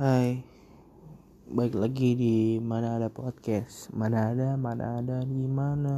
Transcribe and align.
Hai, 0.00 0.40
baik 1.44 1.76
lagi 1.76 2.16
di 2.16 2.56
mana 2.56 2.96
ada 2.96 3.12
podcast, 3.12 3.92
mana 3.92 4.32
ada, 4.32 4.56
mana 4.56 4.96
ada, 4.96 5.20
di 5.28 5.44
mana. 5.44 5.96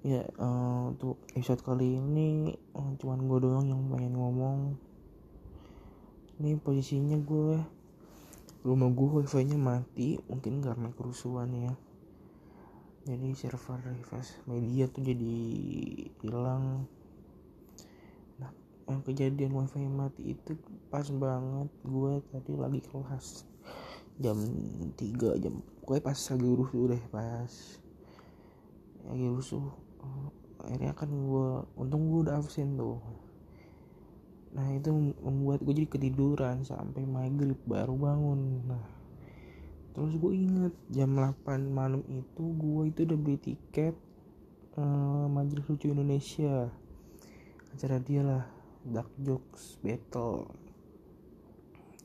Ya, 0.00 0.24
uh, 0.40 0.96
untuk 0.96 1.20
episode 1.36 1.60
kali 1.60 2.00
ini 2.00 2.56
uh, 2.72 2.96
cuman 2.96 3.28
gue 3.28 3.38
doang 3.44 3.68
yang 3.68 3.84
pengen 3.92 4.16
ngomong. 4.16 4.80
Ini 6.40 6.56
posisinya 6.56 7.20
gue 7.20 7.60
rumah 8.64 8.88
gue 8.88 9.20
wifi-nya 9.20 9.60
mati, 9.60 10.24
mungkin 10.32 10.64
karena 10.64 10.88
kerusuhan 10.96 11.52
ya. 11.52 11.76
Jadi 13.12 13.28
server 13.36 13.92
Rivas 13.92 14.40
Media 14.48 14.88
tuh 14.88 15.04
jadi 15.04 15.36
hilang 16.24 16.88
yang 18.88 19.00
kejadian 19.06 19.52
wifi 19.54 19.86
mati 19.86 20.34
itu 20.34 20.58
pas 20.90 21.06
banget 21.10 21.70
gue 21.86 22.12
tadi 22.34 22.52
lagi 22.58 22.80
kelas 22.82 23.46
jam 24.18 24.38
3 24.98 25.42
jam 25.42 25.54
gue 25.62 25.96
pas 26.02 26.18
lagi 26.18 26.48
rusuh 26.54 26.84
deh 26.90 27.02
pas 27.10 27.52
lagi 29.06 29.26
rusuh 29.26 29.66
akhirnya 30.62 30.94
kan 30.94 31.10
gue 31.10 31.48
untung 31.74 32.06
gue 32.10 32.20
udah 32.26 32.38
absen 32.38 32.78
tuh. 32.78 33.02
Nah 34.54 34.68
itu 34.76 34.92
membuat 35.18 35.64
gue 35.64 35.74
jadi 35.74 35.88
ketiduran 35.90 36.62
sampai 36.62 37.02
maghrib 37.02 37.58
baru 37.66 37.98
bangun. 37.98 38.62
Nah 38.70 38.86
terus 39.92 40.16
gue 40.16 40.32
inget 40.32 40.74
jam 40.88 41.12
8 41.18 41.68
malam 41.68 42.00
itu 42.08 42.44
gue 42.56 42.82
itu 42.88 43.04
udah 43.04 43.18
beli 43.18 43.38
tiket 43.42 43.92
uh, 44.78 45.26
majelis 45.26 45.66
lucu 45.66 45.90
Indonesia. 45.90 46.70
Acara 47.74 47.98
dia 47.98 48.22
lah 48.22 48.44
dark 48.86 49.10
jokes 49.18 49.78
battle. 49.82 50.50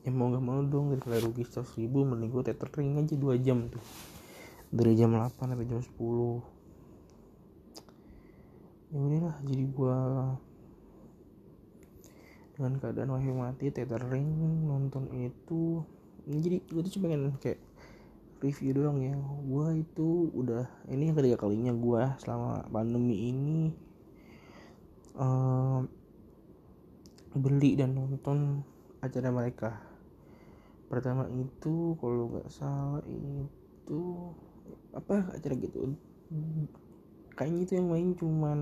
Ya 0.06 0.14
mau 0.14 0.30
gak 0.30 0.44
mau 0.44 0.62
dong 0.62 0.94
daripada 0.94 1.20
rugi 1.20 1.44
100 1.44 1.78
ribu 1.82 2.06
mending 2.06 2.30
gue 2.30 2.42
tethering 2.46 2.96
aja 2.96 3.14
2 3.18 3.44
jam 3.44 3.66
tuh. 3.68 3.82
Dari 4.70 4.94
jam 4.94 5.12
8 5.12 5.34
sampai 5.36 5.66
jam 5.66 5.80
10 5.82 6.58
ya 8.88 9.20
lah 9.20 9.36
jadi 9.44 9.68
gue 9.68 9.96
dengan 12.56 12.72
keadaan 12.80 13.12
wifi 13.12 13.32
mati 13.36 13.68
tethering 13.68 14.64
nonton 14.64 15.12
itu 15.12 15.84
jadi 16.24 16.64
gue 16.64 16.80
tuh 16.88 16.92
cuma 16.96 17.12
pengen 17.12 17.36
kayak 17.36 17.60
review 18.38 18.70
doang 18.76 18.98
ya. 19.02 19.16
Gue 19.48 19.82
itu 19.82 20.30
udah 20.36 20.68
ini 20.92 21.10
yang 21.10 21.16
ketiga 21.16 21.40
kalinya 21.40 21.72
gue 21.74 22.02
selama 22.22 22.68
pandemi 22.70 23.32
ini 23.32 23.60
um, 25.18 25.88
beli 27.36 27.76
dan 27.76 27.92
nonton 27.92 28.64
acara 29.04 29.28
mereka. 29.28 29.70
Pertama 30.88 31.28
itu 31.28 31.98
kalau 32.00 32.32
nggak 32.32 32.48
salah 32.48 33.04
itu 33.04 34.00
apa 34.96 35.28
acara 35.36 35.54
gitu. 35.60 35.92
Kayaknya 37.36 37.60
itu 37.64 37.72
yang 37.76 37.88
main 37.92 38.08
cuman 38.16 38.58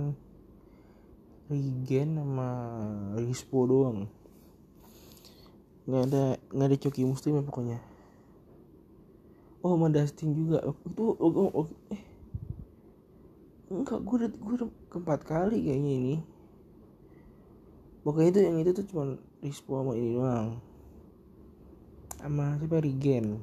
Regen 1.47 2.19
sama 2.19 2.51
Rispo 3.23 3.71
doang. 3.71 4.11
Nggak 5.87 6.03
ada 6.11 6.25
nggak 6.51 6.67
ada 6.67 6.77
Coki 6.83 7.03
Muslim 7.07 7.39
ya 7.39 7.43
pokoknya. 7.47 7.79
Oh 9.63 9.79
sama 9.79 9.87
Dustin 9.95 10.35
juga. 10.35 10.59
Itu 10.67 11.15
oh, 11.15 11.31
oh, 11.31 11.51
oh, 11.63 11.67
eh. 11.95 12.03
Enggak 13.71 14.03
gue 14.03 14.15
udah 14.27 14.31
gue 14.31 14.55
udah 14.63 14.71
keempat 14.91 15.21
kali 15.27 15.59
kayaknya 15.63 15.93
ini 15.95 16.17
pokoknya 18.07 18.31
itu 18.31 18.41
yang 18.47 18.57
itu 18.63 18.71
tuh 18.71 18.87
cuma 18.87 19.19
Rispo 19.43 19.83
sama 19.83 19.93
ini 19.99 20.15
doang. 20.15 20.63
Sama 22.23 22.55
siapa? 22.63 22.79
Regen. 22.79 23.43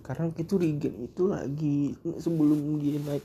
Karena 0.00 0.32
itu 0.32 0.54
Regen 0.56 0.94
itu 1.04 1.22
lagi 1.28 1.76
sebelum 2.16 2.80
dia 2.80 2.96
naik 3.04 3.24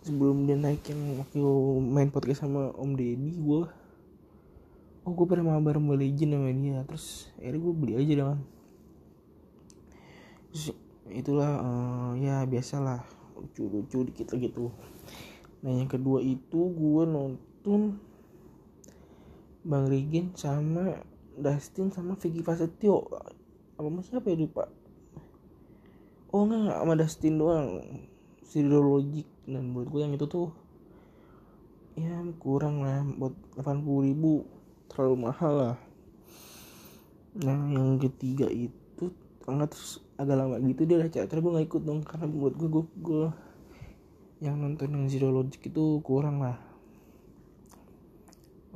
sebelum 0.00 0.48
dia 0.48 0.56
naik 0.56 0.80
yang 0.88 1.20
waktu 1.20 1.40
main 1.84 2.08
podcast 2.08 2.48
sama 2.48 2.72
Om 2.72 2.96
Deddy 2.96 3.36
gue 3.36 3.62
oh 5.06 5.12
gue 5.14 5.26
pernah 5.28 5.54
mabar 5.54 5.76
Mobile 5.76 6.08
Legend 6.08 6.40
sama 6.40 6.50
dia. 6.56 6.78
Terus 6.88 7.06
akhirnya 7.36 7.60
gue 7.60 7.74
beli 7.76 7.92
aja 8.00 8.12
dengan. 8.16 8.40
Terus 10.50 10.64
itulah 11.12 11.52
uh, 11.60 12.10
ya 12.16 12.42
biasalah 12.48 13.04
lucu-lucu 13.36 14.08
dikit 14.08 14.32
gitu 14.34 14.72
nah 15.64 15.72
yang 15.72 15.88
kedua 15.88 16.20
itu 16.20 16.60
gue 16.72 17.02
nonton 17.08 18.00
Bang 19.66 19.90
Regen 19.90 20.30
sama 20.38 21.02
Dustin 21.36 21.90
sama 21.90 22.14
Vicky 22.14 22.40
Prasetyo. 22.40 23.10
Apa 23.76 23.88
mas 23.90 24.06
siapa 24.06 24.30
ya 24.30 24.38
lupa. 24.38 24.70
Oh 26.30 26.46
enggak 26.46 26.80
sama 26.80 26.94
Dustin 26.94 27.34
doang. 27.34 27.82
Sidologik 28.46 29.26
dan 29.44 29.74
buat 29.74 29.90
gue 29.90 30.00
yang 30.06 30.14
itu 30.14 30.30
tuh 30.30 30.54
ya 31.98 32.22
kurang 32.38 32.86
lah. 32.86 33.02
Buat 33.04 33.34
80 33.58 34.06
ribu 34.06 34.46
terlalu 34.86 35.16
mahal 35.28 35.52
lah. 35.58 35.76
Nah 37.42 37.66
yang 37.74 37.98
ketiga 37.98 38.46
itu 38.46 39.10
tengah 39.42 39.66
terus 39.66 39.98
agak 40.16 40.40
lama 40.40 40.56
gitu 40.62 40.88
dia 40.88 40.96
udah 41.02 41.10
cara 41.12 41.38
gue 41.42 41.52
gak 41.58 41.66
ikut 41.68 41.82
dong 41.84 42.00
karena 42.00 42.26
buat 42.26 42.54
gue 42.56 42.68
gue, 42.72 42.84
gue 43.02 43.26
yang 44.40 44.60
nonton 44.60 44.92
yang 44.92 45.04
Zero 45.08 45.32
Logic 45.32 45.60
itu 45.72 46.00
kurang 46.04 46.44
lah. 46.44 46.60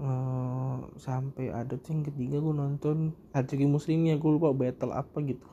Uh, 0.00 0.80
sampai 0.96 1.52
ada 1.52 1.76
tuh 1.76 1.92
yang 1.92 2.08
ketiga 2.08 2.40
gue 2.40 2.56
nonton 2.56 3.12
Haji 3.36 3.68
Muslimnya 3.68 4.16
gue 4.16 4.30
lupa 4.32 4.56
battle 4.56 4.96
apa 4.96 5.20
gitu. 5.20 5.44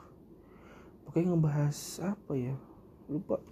Pokoknya 1.03 1.35
ngebahas 1.35 1.77
apa 1.99 2.33
ya? 2.39 2.55
Lupa. 3.11 3.43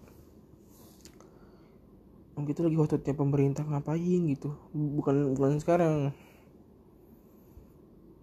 Gitu 2.35 2.59
lagi 2.63 2.79
waktu 2.79 3.03
pemerintah 3.11 3.67
ngapain 3.67 4.21
gitu. 4.31 4.55
Bukan 4.71 5.35
bukan 5.35 5.59
sekarang. 5.59 6.15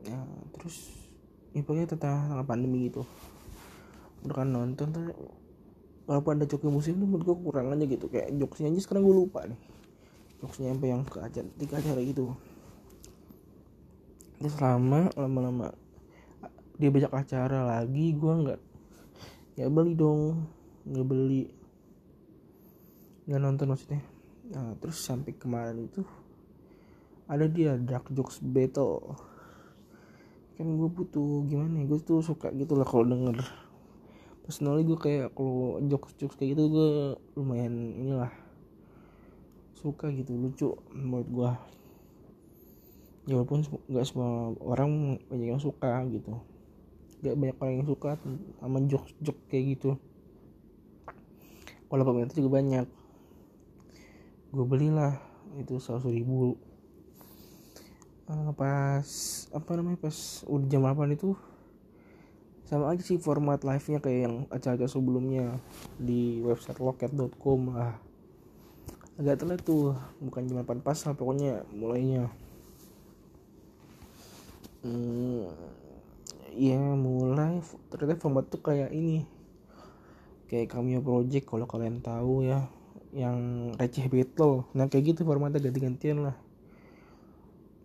Ya 0.09 0.25
terus 0.57 0.97
ya 1.53 1.61
pokoknya 1.61 1.93
tentang 1.93 2.33
pandemi 2.49 2.89
gitu. 2.89 3.05
Udah 4.25 4.41
kan 4.41 4.49
nonton 4.49 4.89
tuh 4.97 5.13
walaupun 6.13 6.37
ada 6.37 6.45
coki 6.45 6.69
musim 6.69 7.01
itu 7.01 7.09
menurut 7.09 7.25
gue 7.25 7.37
kurang 7.41 7.73
aja 7.73 7.89
gitu? 7.89 8.05
Kayak 8.13 8.37
jokesnya 8.37 8.69
aja 8.69 8.81
sekarang 8.85 9.09
gue 9.09 9.17
lupa 9.17 9.49
nih. 9.49 9.57
Jokesnya 10.45 10.77
sampai 10.77 10.89
yang 10.93 11.03
ke 11.09 11.19
acara 11.25 11.49
tiga 11.57 11.81
acara 11.81 12.01
gitu. 12.05 12.37
Terus 14.37 14.57
lama 14.61 15.09
lama-lama 15.17 15.73
dia 16.77 16.93
banyak 16.93 17.13
acara 17.17 17.65
lagi 17.65 18.13
gue 18.13 18.33
nggak 18.45 18.61
ya 19.57 19.73
beli 19.73 19.97
dong 19.97 20.45
nggak 20.85 21.07
beli. 21.09 21.49
Nggak 23.25 23.41
nonton 23.41 23.73
maksudnya. 23.73 24.05
Nah 24.53 24.77
terus 24.85 25.01
sampai 25.01 25.33
kemarin 25.33 25.89
itu 25.89 26.05
ada 27.25 27.49
dia 27.49 27.81
dark 27.81 28.13
jokes 28.13 28.37
battle. 28.45 29.17
Kan 30.61 30.77
gue 30.77 30.91
butuh 30.93 31.49
gimana 31.49 31.81
ya 31.81 31.89
gue 31.89 32.05
tuh 32.05 32.21
suka 32.21 32.53
gitu 32.53 32.77
lah 32.77 32.85
kalau 32.85 33.09
denger 33.09 33.41
personally 34.43 34.83
gue 34.83 34.99
kayak 34.99 35.35
kalau 35.35 35.79
jokes 35.87 36.15
jokes 36.19 36.37
kayak 36.39 36.59
gitu 36.59 36.63
gue 36.71 36.91
lumayan 37.39 37.95
inilah 37.99 38.33
suka 39.79 40.11
gitu 40.15 40.35
lucu 40.39 40.71
menurut 40.95 41.29
gue 41.31 41.51
ya 43.27 43.39
walaupun 43.39 43.63
nggak 43.87 44.07
semua 44.07 44.51
orang 44.59 45.23
banyak 45.31 45.49
yang 45.55 45.63
suka 45.63 46.03
gitu. 46.11 46.43
Gak 47.23 47.39
banyak 47.39 47.57
orang 47.63 47.75
yang 47.79 47.87
suka 47.87 48.19
sama 48.59 48.79
jokes 48.91 49.15
jokes 49.23 49.43
kayak 49.47 49.79
gitu. 49.79 49.95
Kalau 51.87 52.03
pemerintah 52.03 52.35
juga 52.35 52.59
banyak. 52.59 52.87
Gue 54.51 54.65
belilah 54.67 55.23
itu 55.55 55.79
seratus 55.79 56.11
ribu. 56.11 56.59
Uh, 58.27 58.51
pas 58.55 59.07
apa 59.51 59.71
namanya 59.79 59.99
pas 59.99 60.17
udah 60.47 60.67
jam 60.71 60.83
8 60.83 61.15
itu 61.15 61.35
sama 62.73 62.89
aja 62.89 63.05
sih 63.05 63.21
format 63.21 63.61
live 63.69 63.85
nya 63.93 64.01
kayak 64.01 64.21
yang 64.25 64.37
acara-acara 64.49 64.89
sebelumnya 64.89 65.61
di 66.01 66.41
website 66.41 66.81
loket.com 66.81 67.77
lah. 67.77 68.01
Agak 69.21 69.45
telat 69.45 69.61
tuh 69.61 69.93
bukan 70.25 70.49
cuma 70.49 70.65
pan 70.65 70.81
pas 70.81 70.97
lah 70.97 71.13
pokoknya 71.13 71.69
mulainya. 71.77 72.33
Hmm, 74.81 75.53
ya 76.57 76.81
mulai. 76.97 77.61
Ternyata 77.93 78.25
format 78.25 78.49
tuh 78.49 78.65
kayak 78.65 78.89
ini. 78.97 79.29
Kayak 80.49 80.73
cameo 80.73 81.05
project 81.05 81.45
kalau 81.45 81.69
kalian 81.69 82.01
tahu 82.01 82.49
ya. 82.49 82.73
Yang 83.13 83.37
receh 83.77 84.09
battle 84.09 84.65
nah 84.73 84.89
kayak 84.89 85.13
gitu 85.13 85.29
formatnya 85.29 85.61
ganti-gantian 85.61 86.25
lah. 86.25 86.37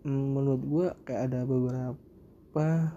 Hmm, 0.07 0.31
menurut 0.31 0.63
gua 0.63 0.87
kayak 1.03 1.27
ada 1.27 1.43
beberapa 1.43 2.95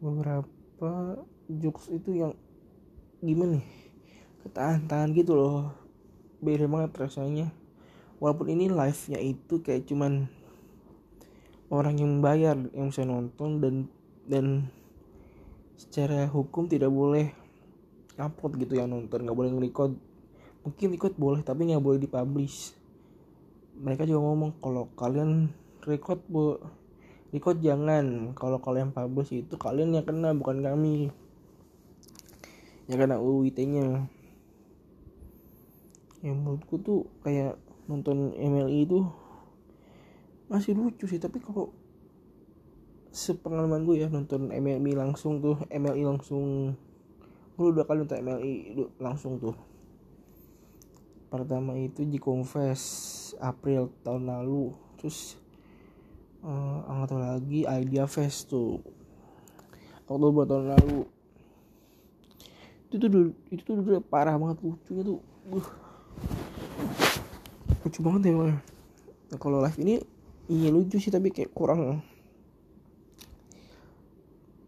beberapa 0.00 1.22
jokes 1.48 1.88
itu 1.88 2.26
yang 2.26 2.32
gimana 3.24 3.58
nih 3.58 3.66
ketahan-tahan 4.46 5.10
gitu 5.16 5.34
loh. 5.34 5.74
Beda 6.38 6.68
banget 6.70 6.92
rasanya. 7.00 7.50
Walaupun 8.22 8.52
ini 8.52 8.70
live 8.70 9.02
nya 9.12 9.18
itu 9.20 9.60
kayak 9.60 9.88
cuman 9.90 10.30
orang 11.68 11.98
yang 11.98 12.22
bayar 12.22 12.56
yang 12.72 12.94
bisa 12.94 13.02
nonton 13.02 13.58
dan 13.58 13.74
dan 14.24 14.46
secara 15.76 16.30
hukum 16.30 16.70
tidak 16.70 16.88
boleh 16.88 17.34
upload 18.16 18.56
gitu 18.62 18.78
yang 18.78 18.94
nonton. 18.94 19.26
Nggak 19.26 19.36
boleh 19.36 19.50
nge-record. 19.52 19.92
Mungkin 20.64 20.86
record 20.94 21.14
boleh 21.18 21.40
tapi 21.42 21.68
nggak 21.72 21.82
boleh 21.82 21.98
dipublish. 22.00 22.72
Mereka 23.76 24.08
juga 24.08 24.24
ngomong 24.24 24.56
kalau 24.62 24.88
kalian 24.96 25.52
record 25.84 26.22
bu 26.30 26.56
record 27.34 27.58
jangan. 27.62 28.36
Kalau 28.36 28.58
kalian 28.62 28.94
publish 28.94 29.34
itu 29.34 29.54
kalian 29.58 29.96
yang 29.96 30.06
kena 30.06 30.34
bukan 30.36 30.62
kami. 30.62 31.10
Yang 32.86 32.98
kena 33.02 33.16
UIT 33.18 33.58
nya 33.66 34.06
yang 36.24 36.42
menurutku 36.42 36.82
tuh 36.82 37.06
kayak 37.22 37.54
nonton 37.86 38.34
MLI 38.34 38.82
itu 38.82 39.06
masih 40.50 40.74
lucu 40.74 41.06
sih. 41.06 41.22
Tapi 41.22 41.38
kalau 41.38 41.70
sepengalaman 43.14 43.86
gue 43.86 44.02
ya 44.02 44.08
nonton 44.10 44.52
MLI 44.52 44.92
langsung 44.92 45.40
tuh 45.40 45.56
MLI 45.72 46.04
langsung 46.04 46.76
gue 47.56 47.66
udah 47.72 47.88
kali 47.88 48.04
nonton 48.04 48.20
MLI 48.20 48.54
langsung 48.98 49.38
tuh. 49.38 49.56
Pertama 51.26 51.74
itu 51.78 52.06
di 52.06 52.18
Confess 52.22 52.82
April 53.42 53.90
tahun 54.02 54.30
lalu. 54.30 54.74
Terus 54.98 55.38
uh, 56.46 56.78
angkat 56.86 57.10
lagi 57.18 57.60
Idea 57.66 58.06
Fest 58.06 58.48
tuh. 58.54 58.78
Oktober 60.06 60.46
tahun 60.46 60.78
lalu. 60.78 61.00
Itu 62.86 62.94
tuh 63.02 63.34
itu 63.50 63.60
tuh 63.66 63.74
udah 63.82 64.02
parah 64.06 64.38
banget 64.38 64.62
lucunya 64.62 65.02
tuh. 65.02 65.18
Uh. 65.50 65.68
lucu 67.86 68.02
banget 68.02 68.34
ya 68.34 68.50
nah, 69.30 69.38
kalau 69.38 69.62
live 69.62 69.78
ini 69.78 70.02
iya 70.50 70.74
lucu 70.74 70.98
sih 70.98 71.14
tapi 71.14 71.30
kayak 71.30 71.54
kurang 71.54 72.02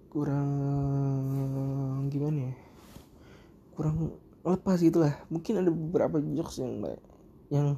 kurang 0.07 0.51
gimana 2.11 2.51
ya? 2.51 2.55
Kurang 3.77 4.19
lepas 4.43 4.79
gitu 4.81 5.03
lah. 5.03 5.15
Mungkin 5.29 5.63
ada 5.63 5.71
beberapa 5.71 6.19
jokes 6.19 6.59
yang 6.59 6.81
yang 7.53 7.77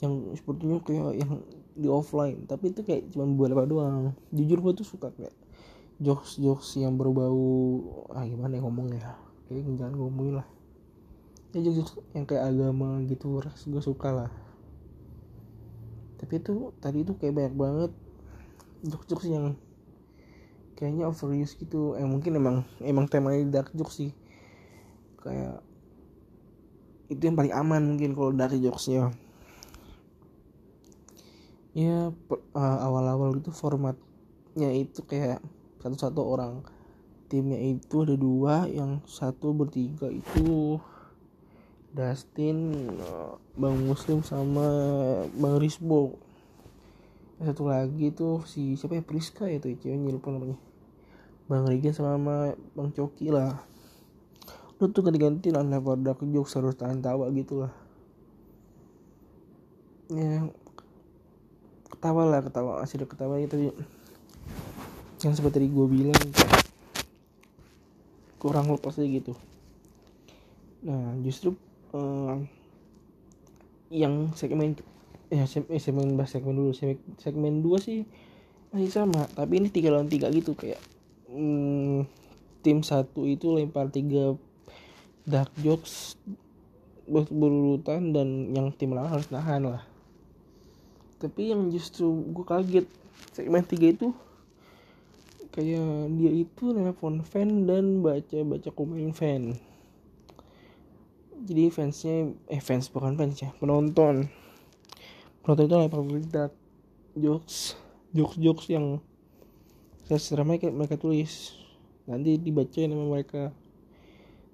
yang 0.00 0.12
sepertinya 0.36 0.78
kayak 0.80 1.20
yang 1.20 1.42
di 1.74 1.90
offline. 1.90 2.46
Tapi 2.46 2.70
itu 2.70 2.80
kayak 2.86 3.10
cuma 3.10 3.26
beberapa 3.26 3.66
doang. 3.66 4.14
Jujur 4.30 4.58
gue 4.62 4.72
tuh 4.82 4.86
suka 4.86 5.10
kayak 5.14 5.34
jokes 6.02 6.42
jokes 6.42 6.74
yang 6.74 6.98
berbau 6.98 8.10
ah 8.10 8.26
gimana 8.26 8.58
ya 8.58 8.62
ngomongnya 8.66 9.14
kayak 9.46 9.62
jangan 9.78 9.94
ngomongin 9.94 10.42
lah. 10.42 10.48
Ya 11.54 11.62
jokes, 11.62 11.76
jokes 11.78 11.92
yang 12.14 12.26
kayak 12.26 12.50
agama 12.50 13.02
gitu 13.06 13.38
ras 13.38 13.62
gue 13.66 13.82
suka 13.82 14.10
lah. 14.10 14.30
Tapi 16.18 16.40
itu 16.40 16.74
tadi 16.78 17.04
itu 17.04 17.12
kayak 17.18 17.34
banyak 17.34 17.54
banget 17.54 17.92
jokes 18.86 19.06
jokes 19.06 19.26
yang 19.30 19.54
kayaknya 20.74 21.06
overuse 21.10 21.54
gitu. 21.58 21.94
Eh 21.98 22.06
mungkin 22.06 22.38
emang 22.38 22.56
emang 22.82 23.06
temanya 23.06 23.62
dark 23.62 23.70
jokes 23.74 24.02
sih. 24.02 24.10
Kayak 25.22 25.62
itu 27.12 27.20
yang 27.20 27.36
paling 27.36 27.52
aman 27.52 27.82
mungkin 27.84 28.16
kalau 28.16 28.32
dari 28.32 28.58
jokesnya 28.64 29.12
ya 31.74 32.14
uh, 32.54 32.78
awal-awal 32.86 33.34
itu 33.34 33.50
formatnya 33.50 34.70
itu 34.70 35.02
kayak 35.04 35.42
satu-satu 35.82 36.22
orang. 36.22 36.62
Timnya 37.26 37.58
itu 37.58 38.06
ada 38.06 38.14
dua 38.14 38.70
yang 38.70 39.02
satu 39.10 39.50
bertiga 39.50 40.06
itu 40.06 40.78
Dustin 41.90 42.90
Bang 43.58 43.82
Muslim 43.86 44.22
sama 44.22 44.66
Bang 45.34 45.58
Risbo. 45.58 46.18
Satu 47.42 47.66
lagi 47.66 48.14
tuh 48.14 48.46
si 48.46 48.78
siapa 48.78 48.98
ya? 48.98 49.02
Priska 49.02 49.50
ya 49.50 49.58
tuh 49.58 49.74
ceweknya 49.74 50.14
lupa 50.14 50.30
namanya. 50.30 50.58
Bang 51.50 51.66
Rigen 51.66 51.92
sama 51.92 52.54
Bang 52.72 52.94
Coki 52.94 53.28
lah. 53.28 53.60
Lu 54.78 54.90
tuh 54.90 55.02
ganti-ganti 55.02 55.50
lah 55.50 55.66
level 55.66 56.00
dark 56.00 56.22
jokes 56.22 56.54
harus 56.54 56.78
tahan 56.78 57.02
tawa 57.02 57.30
gitu 57.34 57.66
lah. 57.66 57.72
Ya 60.12 60.48
ketawa 61.90 62.22
lah 62.28 62.40
ketawa 62.40 62.82
ada 62.82 63.06
ketawa. 63.06 63.34
Itu 63.40 63.72
yang 65.24 65.34
seperti 65.34 65.68
gue 65.68 65.86
bilang 65.88 66.22
kurang 68.36 68.68
lepas 68.68 69.00
aja 69.00 69.08
gitu. 69.08 69.32
Nah 70.84 71.16
justru 71.24 71.56
uh, 71.96 72.36
yang 73.88 74.32
segmen 74.36 74.76
ya 75.32 75.48
eh, 75.48 75.80
segmen 75.80 76.16
bahas 76.16 76.36
segmen 76.36 76.56
dulu. 76.56 76.76
Segmen, 76.76 77.00
segmen 77.16 77.54
dua 77.64 77.80
sih 77.80 78.04
masih 78.74 78.90
sama 78.90 79.30
tapi 79.38 79.62
ini 79.62 79.70
tiga 79.70 79.94
lawan 79.94 80.10
tiga 80.10 80.26
gitu 80.34 80.58
kayak 80.58 80.82
hmm, 81.30 82.10
tim 82.66 82.82
satu 82.82 83.22
itu 83.22 83.54
lempar 83.54 83.86
tiga 83.86 84.34
dark 85.22 85.54
jokes 85.62 86.18
berurutan 87.06 88.10
dan 88.10 88.50
yang 88.50 88.74
tim 88.74 88.90
lawan 88.90 89.14
harus 89.14 89.30
nahan 89.30 89.62
lah 89.62 89.86
tapi 91.24 91.56
yang 91.56 91.72
justru 91.72 92.12
gue 92.36 92.44
kaget 92.44 92.86
segmen 93.32 93.64
3 93.64 93.96
itu 93.96 94.12
kayak 95.56 96.12
dia 96.20 96.32
itu 96.36 96.64
nelfon 96.76 97.24
fan 97.24 97.64
dan 97.64 98.04
baca 98.04 98.38
baca 98.44 98.68
komen 98.74 99.16
fan. 99.16 99.56
Jadi 101.48 101.72
fansnya 101.72 102.36
eh 102.52 102.60
fans 102.60 102.92
bukan 102.92 103.16
fans 103.16 103.40
ya 103.40 103.56
penonton. 103.56 104.28
Penonton 105.40 105.64
itu 105.64 105.76
lempar 105.80 106.00
dark 106.28 106.52
jokes 107.16 107.80
jokes 108.12 108.36
jokes 108.36 108.66
yang 108.68 109.00
secara 110.04 110.44
mereka 110.44 110.68
mereka 110.68 111.00
tulis. 111.00 111.56
Nanti 112.04 112.36
dibaca 112.36 112.80
nama 112.84 113.04
mereka. 113.08 113.48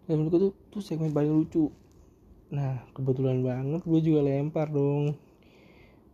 Dan 0.07 0.23
menurut 0.23 0.39
tuh 0.39 0.55
tuh 0.71 0.83
segmen 0.87 1.11
paling 1.11 1.35
lucu. 1.35 1.67
Nah 2.55 2.87
kebetulan 2.95 3.43
banget 3.43 3.83
gue 3.83 4.01
juga 4.05 4.23
lempar 4.23 4.71
dong 4.71 5.30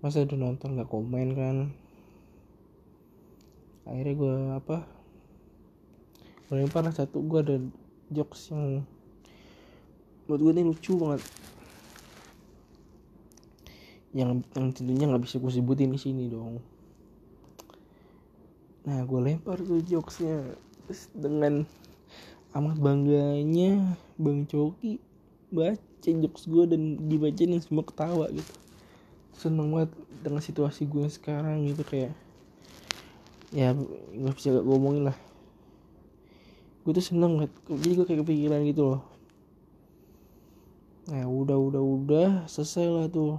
masa 0.07 0.23
udah 0.23 0.39
nonton 0.39 0.79
nggak 0.79 0.87
komen 0.87 1.29
kan? 1.35 1.57
Akhirnya 3.91 4.15
gue 4.15 4.35
apa 4.55 4.87
gue 6.47 6.63
lempar 6.63 6.87
lah 6.87 6.95
satu 6.95 7.27
gue 7.27 7.43
ada 7.43 7.59
jokes 8.15 8.55
yang 8.55 8.87
menurut 10.31 10.41
gue 10.47 10.53
ini 10.55 10.63
lucu 10.63 10.95
banget. 10.95 11.27
Yang 14.15 14.47
yang 14.55 14.67
tentunya 14.71 15.11
nggak 15.11 15.27
bisa 15.27 15.43
gue 15.43 15.51
sebutin 15.51 15.91
di 15.91 15.99
sini 15.99 16.31
dong. 16.31 16.63
Nah 18.87 19.03
gue 19.03 19.19
lempar 19.19 19.59
tuh 19.59 19.83
jokesnya 19.83 20.55
terus 20.87 21.11
dengan 21.19 21.67
amat 22.55 22.79
bangganya 22.79 23.99
Bang 24.15 24.47
Coki 24.47 25.03
baca 25.51 26.11
jokes 26.15 26.47
gue 26.47 26.65
dan 26.71 27.11
dibacain 27.11 27.51
dan 27.51 27.59
semua 27.59 27.83
ketawa 27.83 28.31
gitu 28.31 28.66
seneng 29.37 29.69
banget 29.69 29.93
dengan 30.25 30.41
situasi 30.41 30.89
gue 30.89 31.07
sekarang 31.13 31.69
gitu 31.69 31.85
kayak 31.85 32.13
ya 33.53 33.77
nggak 34.17 34.35
bisa 34.35 34.57
gak 34.57 34.67
ngomongin 34.67 35.13
lah. 35.13 35.19
Gue 36.83 36.97
tuh 36.97 37.05
seneng 37.05 37.39
banget 37.39 37.53
jadi 37.69 37.93
gue 37.95 38.07
kayak 38.09 38.21
kepikiran 38.25 38.61
gitu 38.65 38.83
loh. 38.97 39.03
Nah 41.13 41.23
udah 41.29 41.55
udah 41.55 41.83
udah 41.83 42.29
selesai 42.49 42.87
lah 42.89 43.07
tuh. 43.13 43.39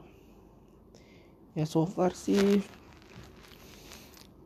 Ya 1.58 1.66
so 1.66 1.84
far 1.90 2.14
sih 2.14 2.62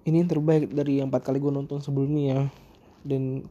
ini 0.01 0.15
yang 0.17 0.31
terbaik 0.31 0.73
dari 0.73 1.03
yang 1.03 1.13
empat 1.13 1.29
kali 1.29 1.37
gue 1.37 1.51
nonton 1.51 1.83
sebelumnya 1.83 2.23
ya. 2.25 2.41
Dan 3.03 3.45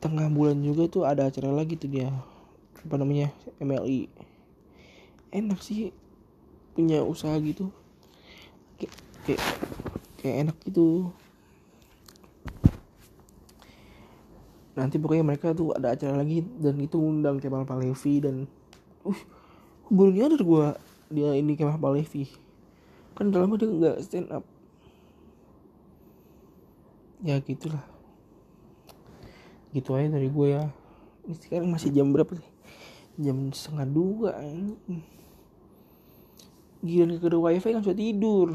tengah 0.00 0.26
bulan 0.32 0.58
juga 0.64 0.88
tuh 0.88 1.04
ada 1.04 1.28
acara 1.28 1.52
lagi 1.52 1.76
tuh 1.76 1.92
dia. 1.92 2.10
Apa 2.84 3.00
namanya? 3.00 3.32
MLI 3.60 4.24
enak 5.34 5.58
sih 5.58 5.90
punya 6.74 7.00
usaha 7.06 7.38
gitu. 7.38 7.70
Kayak 8.76 8.94
kayak, 9.24 9.42
kayak 10.18 10.36
enak 10.44 10.56
gitu. 10.66 11.14
Nanti 14.74 14.98
pokoknya 14.98 15.22
mereka 15.22 15.54
tuh 15.54 15.70
ada 15.70 15.94
acara 15.94 16.18
lagi 16.18 16.42
dan 16.58 16.74
itu 16.82 16.98
undang 16.98 17.38
Kemal 17.38 17.62
Palevi 17.62 18.14
dan 18.18 18.50
uh 19.06 19.20
baru 19.86 20.10
nyadar 20.10 20.42
gue 20.42 20.66
dia 21.14 21.30
ini 21.38 21.54
Kemal 21.54 21.78
Palevi. 21.78 22.26
Kan 23.14 23.30
udah 23.30 23.46
lama 23.46 23.54
dia 23.54 23.70
nggak 23.70 23.96
stand 24.02 24.28
up. 24.34 24.42
Ya 27.22 27.38
gitulah. 27.38 27.86
Gitu 29.70 29.94
aja 29.94 30.10
dari 30.10 30.26
gue 30.26 30.46
ya. 30.58 30.66
Ini 31.24 31.34
sekarang 31.38 31.70
masih 31.70 31.94
jam 31.94 32.10
berapa 32.10 32.34
sih? 32.34 32.50
Jam 33.22 33.54
setengah 33.54 33.86
dua 33.86 34.30
gila 36.84 37.16
ke 37.16 37.26
wifi 37.32 37.72
kan 37.72 37.80
sudah 37.80 37.96
tidur. 37.96 38.48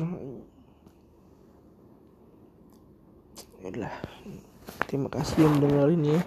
Yalah, 3.65 3.95
terima 4.85 5.09
kasih 5.09 5.43
yang 5.43 5.57
dengerin 5.59 6.05
ya. 6.05 6.21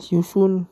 See 0.00 0.18
you 0.18 0.24
soon 0.24 0.71